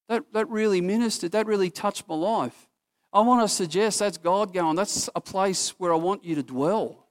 [0.07, 1.33] That, that really ministered.
[1.33, 2.69] That really touched my life.
[3.11, 6.43] I want to suggest that's God going, that's a place where I want you to
[6.43, 7.02] dwell.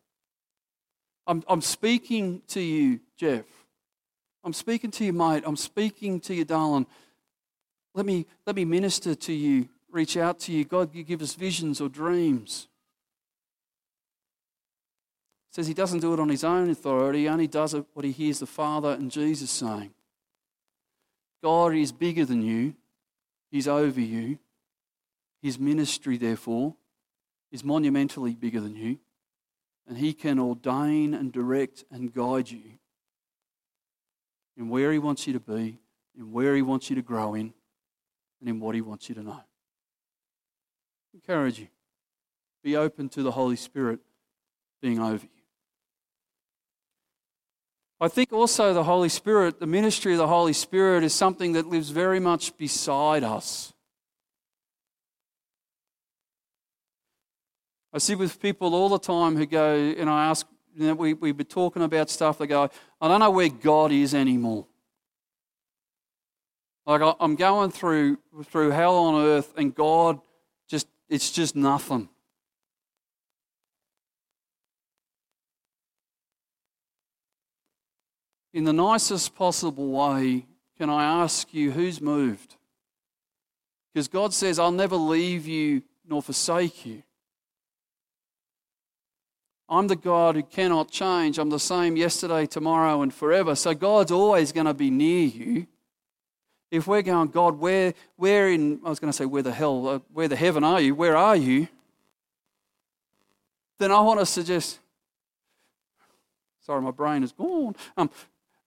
[1.27, 3.45] I'm, I'm speaking to you, Jeff.
[4.45, 5.45] I'm speaking to you, mate.
[5.47, 6.87] I'm speaking to you, darling.
[7.95, 10.65] Let me, let me minister to you, reach out to you.
[10.65, 12.69] God, you give us visions or dreams.
[15.53, 18.11] says he doesn't do it on his own authority, he only does it what he
[18.11, 19.93] hears the Father and Jesus saying.
[21.43, 22.75] God is bigger than you,
[23.51, 24.39] he's over you.
[25.43, 26.77] His ministry, therefore,
[27.51, 28.99] is monumentally bigger than you,
[29.89, 32.79] and he can ordain and direct and guide you
[34.57, 35.79] in where he wants you to be,
[36.17, 37.53] in where he wants you to grow in,
[38.41, 39.43] and in what he wants you to know.
[41.15, 41.69] Encourage you.
[42.63, 44.01] Be open to the Holy Spirit
[44.81, 45.29] being over you.
[48.01, 51.67] I think also the Holy Spirit, the ministry of the Holy Spirit, is something that
[51.67, 53.72] lives very much beside us.
[57.93, 61.13] I see with people all the time who go, and I ask, you know, we,
[61.13, 64.67] we've been talking about stuff, they go, I don't know where God is anymore.
[66.87, 70.21] Like I'm going through through hell on earth, and God
[70.69, 72.09] just it's just nothing.
[78.53, 82.57] In the nicest possible way, can I ask you who's moved?
[83.95, 87.03] Because God says, I'll never leave you nor forsake you.
[89.73, 91.39] I'm the God who cannot change.
[91.39, 93.55] I'm the same yesterday, tomorrow, and forever.
[93.55, 95.67] So God's always going to be near you.
[96.71, 99.89] If we're going, God, where, where in, I was going to say, where the hell,
[99.89, 100.95] uh, where the heaven are you?
[100.95, 101.69] Where are you?
[103.79, 104.79] Then I want to suggest,
[106.67, 107.75] sorry, my brain is gone.
[107.97, 108.11] Um,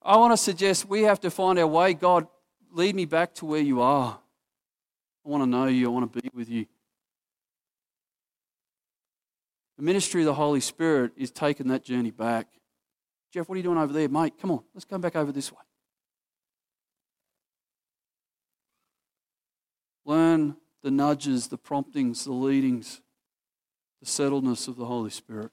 [0.02, 1.94] I want to suggest we have to find our way.
[1.94, 2.26] God,
[2.72, 4.18] lead me back to where you are.
[5.24, 5.86] I want to know you.
[5.86, 6.65] I want to be with you.
[9.78, 12.48] The ministry of the Holy Spirit is taking that journey back.
[13.34, 14.08] Jeff, what are you doing over there?
[14.08, 15.60] Mate, come on, let's come back over this way.
[20.06, 23.02] Learn the nudges, the promptings, the leadings,
[24.02, 25.52] the settledness of the Holy Spirit.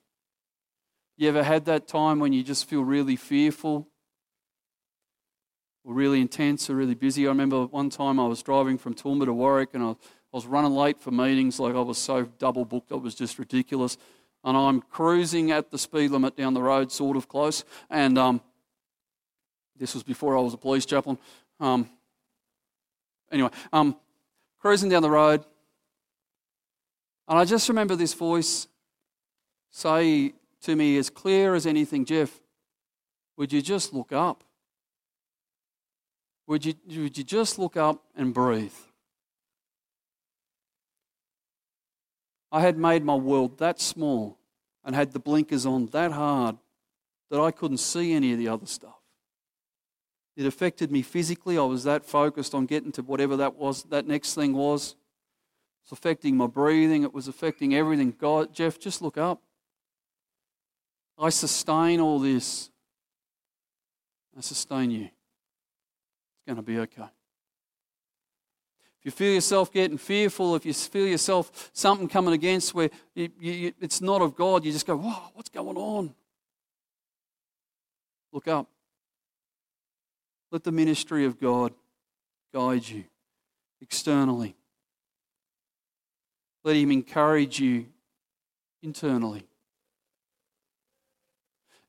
[1.17, 3.89] You ever had that time when you just feel really fearful
[5.85, 7.27] or really intense or really busy?
[7.27, 9.95] I remember one time I was driving from Toowoomba to Warwick and I
[10.33, 13.39] I was running late for meetings, like I was so double booked, it was just
[13.39, 13.99] ridiculous.
[14.45, 17.65] And I'm cruising at the speed limit down the road, sort of close.
[17.91, 18.41] And um,
[19.77, 21.19] this was before I was a police chaplain.
[21.61, 21.89] Um,
[23.31, 23.97] anyway, um,
[24.59, 25.45] cruising down the road.
[27.29, 28.67] And I just remember this voice
[29.71, 32.41] say to me, as clear as anything, Jeff,
[33.37, 34.45] would you just look up?
[36.47, 38.73] Would you, would you just look up and breathe?
[42.53, 44.39] I had made my world that small
[44.85, 46.59] and had the blinkers on that hard
[47.31, 49.01] that I couldn't see any of the other stuff.
[50.37, 51.57] It affected me physically.
[51.57, 54.97] I was that focused on getting to whatever that was, that next thing was.
[55.83, 57.03] It's affecting my breathing.
[57.05, 58.15] It was affecting everything.
[58.17, 59.41] God, Jeff, just look up.
[61.19, 62.71] I sustain all this.
[64.37, 65.05] I sustain you.
[65.05, 67.09] It's going to be okay.
[69.03, 73.31] If you feel yourself getting fearful, if you feel yourself something coming against where you,
[73.41, 76.15] you, it's not of God, you just go, Whoa, what's going on?
[78.33, 78.69] Look up.
[80.53, 81.73] Let the ministry of God
[82.55, 83.03] guide you
[83.81, 84.55] externally.
[86.63, 87.87] Let Him encourage you
[88.85, 89.43] internally.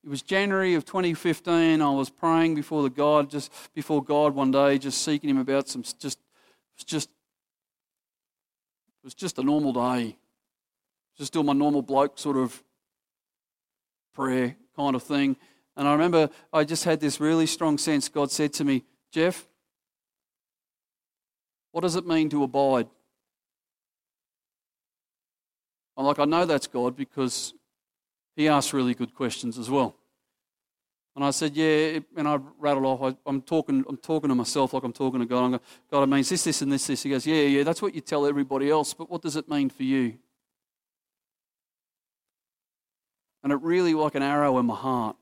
[0.04, 1.80] It was January of 2015.
[1.80, 5.70] I was praying before the God, just before God one day, just seeking Him about
[5.70, 6.18] some just
[6.84, 7.10] was just
[9.02, 10.18] it was just a normal day.
[11.18, 12.62] Just doing my normal bloke sort of
[14.14, 15.36] prayer kind of thing.
[15.76, 18.10] And I remember I just had this really strong sense.
[18.10, 19.48] God said to me, Jeff,
[21.72, 22.88] what does it mean to abide?
[25.96, 27.54] I'm like, I know that's God because
[28.36, 29.96] He asks really good questions as well.
[31.16, 33.16] And I said, yeah, and I rattled off.
[33.26, 35.44] I, am talking, I'm talking to myself like I'm talking to God.
[35.44, 35.62] I'm going,
[35.92, 37.04] God, it means this, this, and this, this.
[37.04, 39.70] He goes, yeah, yeah, that's what you tell everybody else, but what does it mean
[39.70, 40.18] for you?
[43.44, 45.16] And it really like an arrow in my heart.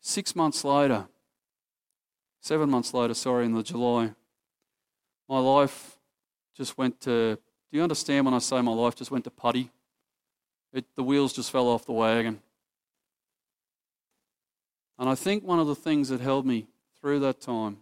[0.00, 1.06] Six months later,
[2.40, 4.10] seven months later, sorry, in the July,
[5.28, 5.96] my life
[6.54, 7.36] just went to.
[7.36, 9.70] Do you understand when I say my life just went to putty?
[10.74, 12.40] It, the wheels just fell off the wagon.
[14.98, 16.66] And I think one of the things that held me
[17.00, 17.78] through that time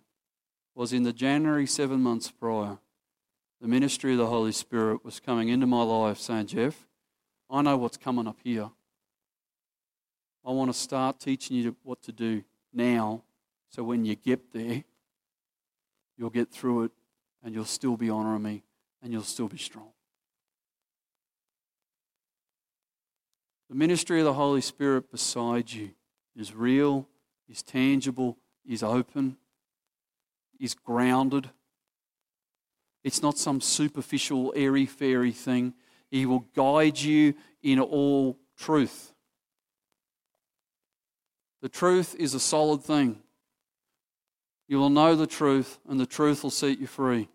[0.75, 2.79] was in the January seven months prior,
[3.61, 6.87] the ministry of the Holy Spirit was coming into my life saying, Jeff,
[7.51, 8.71] I know what's coming up here.
[10.45, 12.43] I want to start teaching you what to do
[12.73, 13.23] now
[13.69, 14.83] so when you get there,
[16.19, 16.93] you'll get through it
[17.43, 18.63] and you'll still be honoring me
[19.03, 19.91] and you'll still be strong.
[23.71, 25.93] The ministry of the Holy Spirit beside you
[26.37, 27.09] is real,
[27.49, 29.37] is tangible, is open,
[30.59, 31.51] is grounded.
[33.05, 35.75] It's not some superficial, airy fairy thing.
[36.11, 39.13] He will guide you in all truth.
[41.63, 43.21] The truth is a solid thing.
[44.69, 47.29] You will know the truth, and the truth will set you free.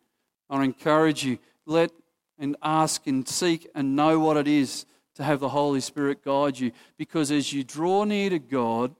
[0.50, 1.92] I encourage you, let
[2.40, 4.86] and ask and seek and know what it is
[5.18, 6.72] to have the Holy Spirit guide you.
[6.96, 8.96] Because as you draw near to God,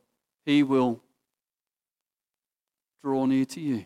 [0.46, 1.00] He will
[3.04, 3.86] draw near to you.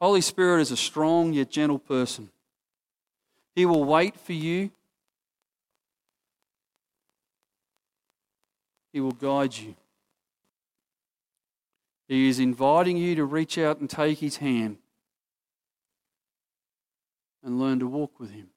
[0.00, 2.30] Holy Spirit is a strong yet gentle person.
[3.56, 4.70] He will wait for you.
[8.92, 9.74] He will guide you.
[12.06, 14.78] He is inviting you to reach out and take His hand
[17.42, 18.48] and learn to walk with Him.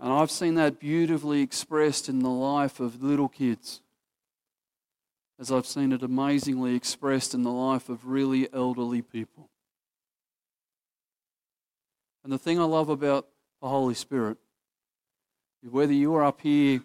[0.00, 3.80] And I've seen that beautifully expressed in the life of little kids,
[5.38, 9.48] as I've seen it amazingly expressed in the life of really elderly people.
[12.24, 13.28] And the thing I love about
[13.60, 14.38] the Holy Spirit
[15.70, 16.82] whether you're up here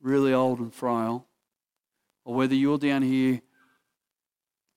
[0.00, 1.26] really old and frail,
[2.24, 3.40] or whether you're down here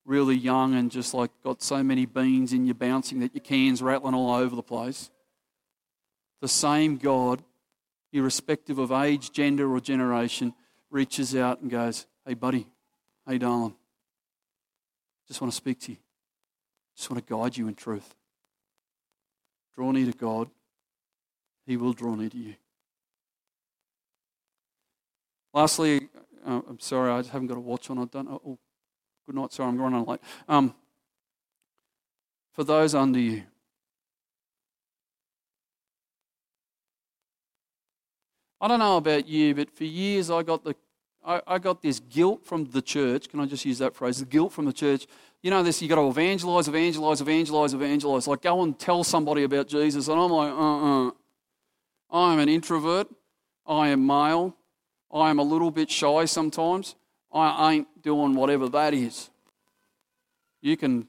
[0.06, 3.82] really young and just like got so many beans in your bouncing that your can's
[3.82, 5.10] rattling all over the place.
[6.42, 7.44] The same God,
[8.14, 10.54] irrespective of age, gender, or generation,
[10.92, 12.68] reaches out and goes, Hey, buddy,
[13.28, 13.76] hey, darling,
[15.28, 15.98] just want to speak to you.
[16.96, 18.16] Just want to guide you in truth.
[19.76, 20.50] Draw near to God,
[21.66, 22.56] He will draw near to you.
[25.54, 26.10] Lastly,
[26.46, 27.98] uh, I'm sorry, I haven't got a watch on.
[27.98, 28.28] I don't.
[28.28, 28.60] Oh,
[29.26, 29.54] good night.
[29.54, 30.20] Sorry, I'm running late.
[30.48, 30.74] Um,
[32.54, 33.44] for those under you,
[38.62, 40.76] I don't know about you, but for years I got the
[41.26, 43.30] I, I, got this guilt from the church.
[43.30, 44.20] Can I just use that phrase?
[44.20, 45.08] The guilt from the church.
[45.42, 45.82] You know this.
[45.82, 48.28] You got to evangelize, evangelize, evangelize, evangelize.
[48.28, 51.12] Like go and tell somebody about Jesus, and I'm like, uh, uh.
[52.12, 53.08] I'm an introvert.
[53.66, 54.56] I am male.
[55.12, 56.96] I am a little bit shy sometimes.
[57.36, 59.30] I ain't doing whatever that is.
[60.62, 61.08] You can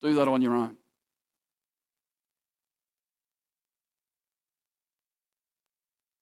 [0.00, 0.76] do that on your own.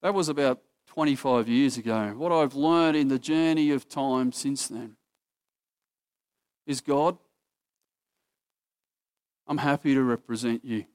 [0.01, 2.13] That was about 25 years ago.
[2.17, 4.95] What I've learned in the journey of time since then
[6.65, 7.17] is God,
[9.47, 10.85] I'm happy to represent you.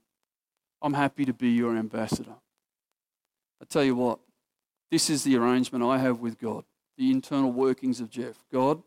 [0.82, 2.34] I'm happy to be your ambassador.
[3.62, 4.18] I tell you what,
[4.90, 6.64] this is the arrangement I have with God,
[6.97, 8.36] the internal workings of Jeff.
[8.53, 8.82] God,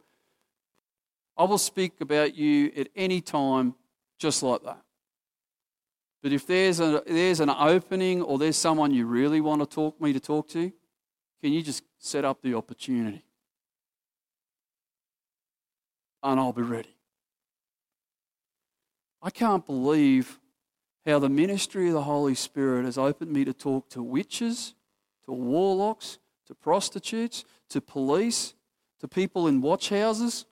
[1.38, 3.76] I will speak about you at any time
[4.18, 4.82] just like that.
[6.22, 10.00] But if there's, a, there's an opening or there's someone you really want to talk
[10.02, 10.72] me to talk to,
[11.42, 13.24] can you just set up the opportunity?
[16.22, 16.96] And I'll be ready.
[19.22, 20.40] I can't believe
[21.06, 24.74] how the ministry of the Holy Spirit has opened me to talk to witches
[25.30, 28.54] to warlocks, to prostitutes, to police,
[29.00, 30.46] to people in watch houses,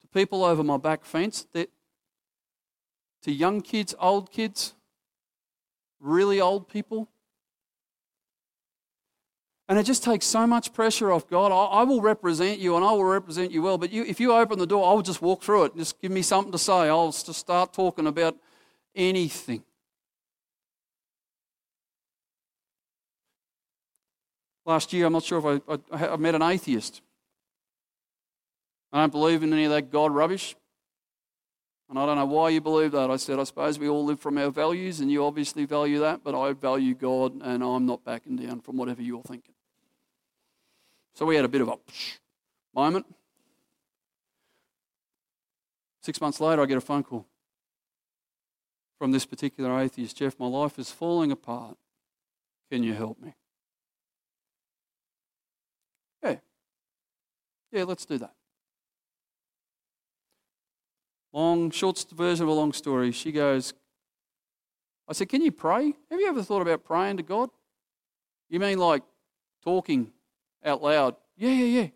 [0.00, 1.70] to people over my back fence, that,
[3.22, 4.74] to young kids, old kids,
[6.00, 7.08] really old people.
[9.68, 11.52] And it just takes so much pressure off God.
[11.52, 13.78] I, I, will represent you and I will represent you well.
[13.78, 15.76] But you, if you open the door, I'll just walk through it.
[15.76, 16.72] Just give me something to say.
[16.72, 18.34] I'll just start talking about
[18.96, 19.62] anything.
[24.70, 27.02] Last year, I'm not sure if I, I, I met an atheist.
[28.92, 30.54] I don't believe in any of that God rubbish.
[31.88, 33.10] And I don't know why you believe that.
[33.10, 36.22] I said, I suppose we all live from our values, and you obviously value that,
[36.22, 39.54] but I value God, and I'm not backing down from whatever you're thinking.
[41.14, 41.76] So we had a bit of a
[42.72, 43.06] moment.
[46.00, 47.26] Six months later, I get a phone call
[49.00, 51.76] from this particular atheist Jeff, my life is falling apart.
[52.70, 53.34] Can you help me?
[57.72, 58.34] Yeah, let's do that.
[61.32, 63.12] Long, short version of a long story.
[63.12, 63.72] She goes,
[65.08, 65.94] I said, Can you pray?
[66.10, 67.50] Have you ever thought about praying to God?
[68.48, 69.02] You mean like
[69.62, 70.10] talking
[70.64, 71.16] out loud?
[71.36, 71.88] Yeah, yeah, yeah.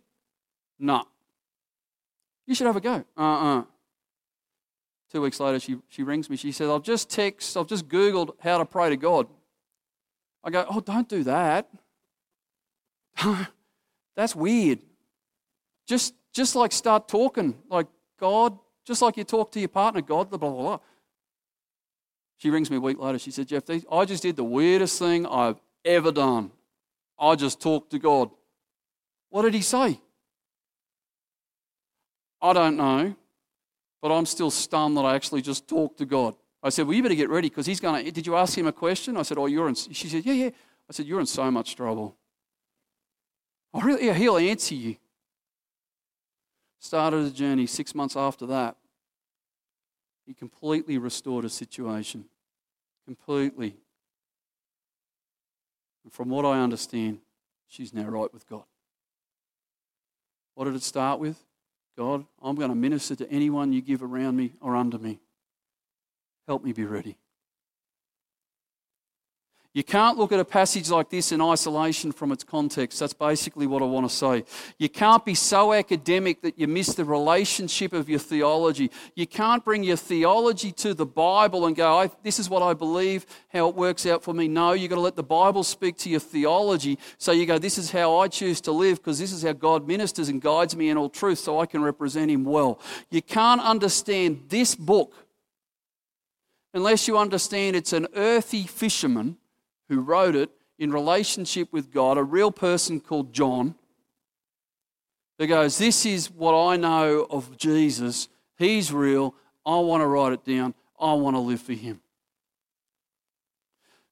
[0.78, 1.04] No.
[2.46, 3.04] You should have a go.
[3.16, 3.62] Uh uh
[5.12, 6.36] Two weeks later, she, she rings me.
[6.36, 9.28] She says, I've just texted, I've just Googled how to pray to God.
[10.42, 11.68] I go, Oh, don't do that.
[14.16, 14.80] That's weird.
[15.86, 17.86] Just, just like start talking like
[18.18, 20.78] God, just like you talk to your partner, God, blah, blah, blah.
[22.38, 23.18] She rings me a week later.
[23.18, 26.50] She said, Jeff, I just did the weirdest thing I've ever done.
[27.18, 28.30] I just talked to God.
[29.30, 30.00] What did he say?
[32.42, 33.14] I don't know,
[34.02, 36.34] but I'm still stunned that I actually just talked to God.
[36.62, 38.10] I said, Well, you better get ready because he's going to.
[38.10, 39.16] Did you ask him a question?
[39.16, 39.74] I said, Oh, you're in.
[39.74, 40.50] She said, Yeah, yeah.
[40.88, 42.16] I said, You're in so much trouble.
[43.72, 44.06] Oh, really?
[44.06, 44.96] Yeah, he'll answer you.
[46.84, 48.76] Started a journey six months after that.
[50.26, 52.26] He completely restored a situation.
[53.06, 53.74] Completely.
[56.04, 57.20] And from what I understand,
[57.68, 58.64] she's now right with God.
[60.56, 61.42] What did it start with?
[61.96, 65.20] God, I'm going to minister to anyone you give around me or under me.
[66.46, 67.16] Help me be ready.
[69.74, 73.00] You can't look at a passage like this in isolation from its context.
[73.00, 74.44] That's basically what I want to say.
[74.78, 78.92] You can't be so academic that you miss the relationship of your theology.
[79.16, 83.26] You can't bring your theology to the Bible and go, This is what I believe,
[83.48, 84.46] how it works out for me.
[84.46, 86.96] No, you've got to let the Bible speak to your theology.
[87.18, 89.88] So you go, This is how I choose to live because this is how God
[89.88, 92.78] ministers and guides me in all truth so I can represent Him well.
[93.10, 95.16] You can't understand this book
[96.72, 99.38] unless you understand it's an earthy fisherman
[99.88, 103.74] who wrote it in relationship with God, a real person called John,
[105.38, 108.28] that goes, This is what I know of Jesus.
[108.56, 109.34] He's real.
[109.66, 110.74] I want to write it down.
[111.00, 112.00] I want to live for him.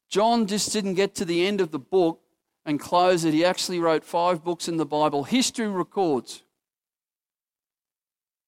[0.08, 2.20] John just didn't get to the end of the book
[2.66, 3.34] and close it.
[3.34, 5.24] He actually wrote five books in the Bible.
[5.24, 6.42] History records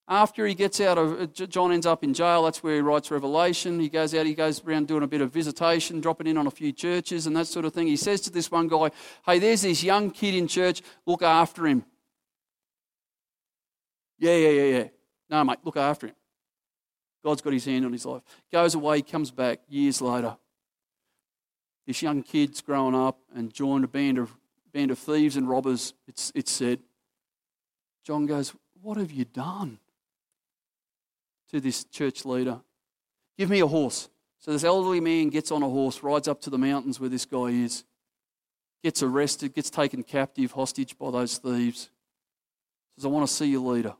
[0.06, 2.42] after he gets out of, uh, John ends up in jail.
[2.42, 3.80] That's where he writes Revelation.
[3.80, 6.50] He goes out, he goes around doing a bit of visitation, dropping in on a
[6.50, 7.86] few churches and that sort of thing.
[7.86, 8.90] He says to this one guy,
[9.24, 11.84] Hey, there's this young kid in church, look after him.
[14.18, 14.88] Yeah, yeah, yeah, yeah.
[15.30, 16.14] No, mate, look after him.
[17.24, 18.22] God's got his hand on his life.
[18.52, 20.36] Goes away, comes back years later.
[21.86, 24.34] This young kid's grown up and joined a band of,
[24.72, 26.80] band of thieves and robbers, it's, it's said.
[28.04, 29.78] John goes, What have you done?
[31.50, 32.60] To this church leader,
[33.36, 34.08] Give me a horse.
[34.38, 37.24] So this elderly man gets on a horse, rides up to the mountains where this
[37.24, 37.84] guy is,
[38.82, 41.90] gets arrested, gets taken captive, hostage by those thieves.
[42.96, 43.94] Says, I want to see your leader.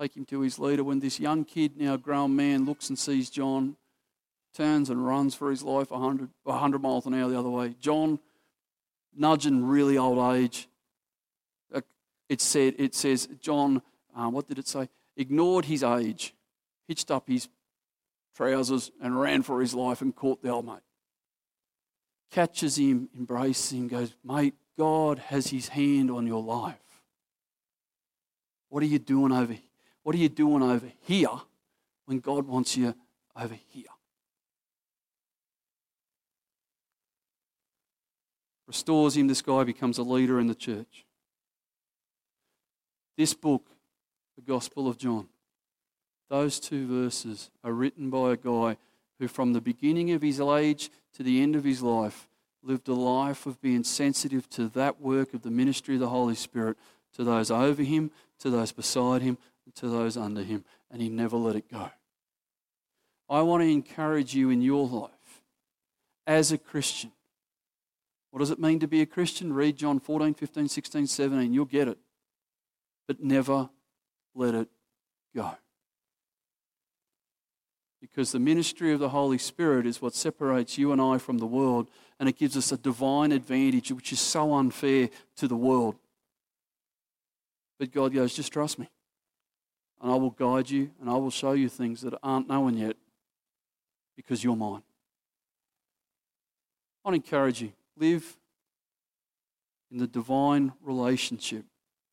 [0.00, 0.84] Take him to his leader.
[0.84, 3.76] When this young kid, now grown man, looks and sees John,
[4.54, 7.74] turns and runs for his life 100, 100 miles an hour the other way.
[7.80, 8.20] John,
[9.16, 10.68] nudging really old age.
[12.28, 13.82] It, said, it says, John
[14.16, 14.88] um, what did it say?
[15.16, 16.34] Ignored his age,
[16.88, 17.48] hitched up his
[18.34, 20.80] trousers and ran for his life and caught the old mate.
[22.30, 26.76] Catches him, embraces him, goes, Mate, God has his hand on your life.
[28.70, 29.62] What are you doing over here?
[30.02, 31.30] What are you doing over here
[32.06, 32.94] when God wants you
[33.40, 33.84] over here?
[38.66, 41.04] Restores him, this guy becomes a leader in the church.
[43.16, 43.75] This book
[44.36, 45.28] the Gospel of John.
[46.28, 48.76] Those two verses are written by a guy
[49.18, 52.28] who, from the beginning of his age to the end of his life,
[52.62, 56.34] lived a life of being sensitive to that work of the ministry of the Holy
[56.34, 56.76] Spirit
[57.14, 58.10] to those over him,
[58.40, 61.90] to those beside him, and to those under him, and he never let it go.
[63.28, 65.10] I want to encourage you in your life
[66.26, 67.12] as a Christian.
[68.30, 69.52] What does it mean to be a Christian?
[69.52, 71.54] Read John 14, 15, 16, 17.
[71.54, 71.98] You'll get it.
[73.06, 73.70] But never
[74.36, 74.68] let it
[75.34, 75.50] go.
[78.00, 81.46] Because the ministry of the Holy Spirit is what separates you and I from the
[81.46, 81.88] world,
[82.20, 85.96] and it gives us a divine advantage which is so unfair to the world.
[87.78, 88.88] But God goes, just trust me,
[90.00, 92.96] and I will guide you, and I will show you things that aren't known yet
[94.16, 94.82] because you're mine.
[97.04, 98.36] I want to encourage you live
[99.90, 101.64] in the divine relationship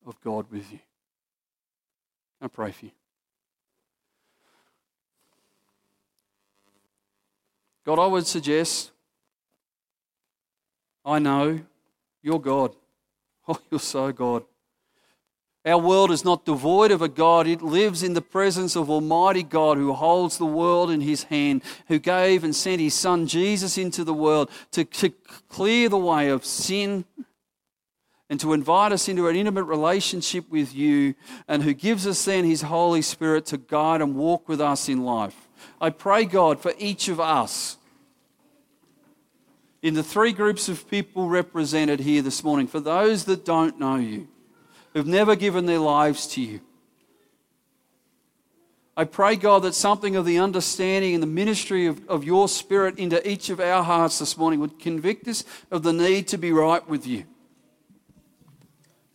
[0.06, 0.80] of God with you.
[2.44, 2.90] I pray for you.
[7.86, 8.90] God, I would suggest,
[11.06, 11.60] I know
[12.22, 12.76] you're God.
[13.46, 14.42] Oh, you're so God.
[15.66, 17.46] Our world is not devoid of a God.
[17.46, 21.62] It lives in the presence of Almighty God who holds the world in his hand,
[21.88, 25.10] who gave and sent his Son Jesus into the world to, to
[25.50, 27.04] clear the way of sin
[28.30, 31.14] and to invite us into an intimate relationship with you,
[31.46, 35.04] and who gives us then His Holy Spirit to guide and walk with us in
[35.04, 35.48] life.
[35.80, 37.76] I pray, God, for each of us
[39.82, 43.96] in the three groups of people represented here this morning, for those that don't know
[43.96, 44.26] you,
[44.94, 46.60] who've never given their lives to you.
[48.96, 52.98] I pray, God, that something of the understanding and the ministry of, of your Spirit
[52.98, 56.52] into each of our hearts this morning would convict us of the need to be
[56.52, 57.24] right with you.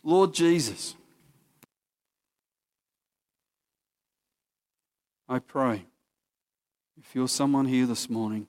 [0.02, 0.94] Lord Jesus,
[5.28, 5.84] I pray
[6.98, 8.48] if you're someone here this morning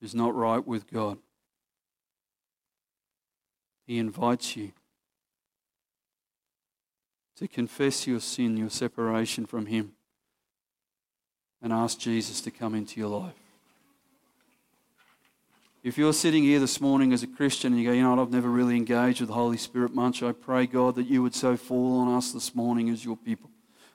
[0.00, 1.18] who's not right with God,
[3.86, 4.72] he invites you
[7.40, 9.92] to confess your sin, your separation from Him,
[11.62, 13.49] and ask Jesus to come into your life.
[15.82, 18.18] If you're sitting here this morning as a Christian and you go, you know what,
[18.18, 21.34] I've never really engaged with the Holy Spirit much, I pray, God, that you would
[21.34, 23.50] so fall on us this morning as your people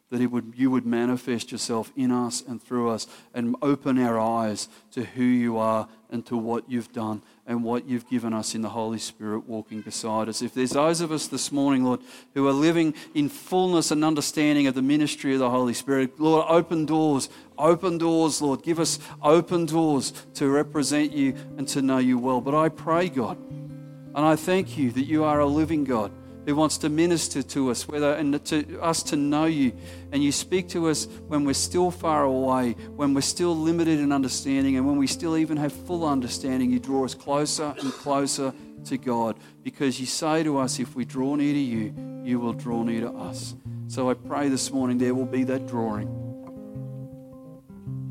[0.10, 4.20] that it would, you would manifest yourself in us and through us and open our
[4.20, 8.56] eyes to who you are and to what you've done and what you've given us
[8.56, 10.42] in the Holy Spirit walking beside us.
[10.42, 12.02] If there's those of us this morning, Lord,
[12.34, 16.46] who are living in fullness and understanding of the ministry of the Holy Spirit, Lord,
[16.50, 18.64] open doors, open doors, Lord.
[18.64, 22.42] Give us open doors to represent you and to know you well.
[22.42, 26.12] But I pray, God, and I thank you that you are a living God
[26.46, 29.74] who wants to minister to us, whether and to us to know you.
[30.12, 34.12] And you speak to us when we're still far away, when we're still limited in
[34.12, 36.72] understanding, and when we still even have full understanding.
[36.72, 38.54] You draw us closer and closer
[38.86, 41.94] to God because you say to us, if we draw near to you,
[42.24, 43.56] you will draw near to us.
[43.88, 46.22] So I pray this morning there will be that drawing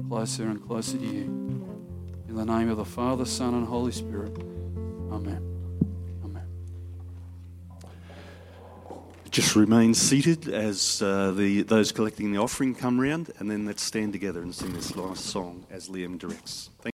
[0.08, 1.22] closer and closer to you.
[2.28, 4.36] In the name of the Father, Son, and Holy Spirit.
[5.10, 5.53] Amen.
[9.34, 13.82] Just remain seated as uh, the, those collecting the offering come round, and then let's
[13.82, 16.70] stand together and sing this last song as Liam directs.
[16.82, 16.92] Thank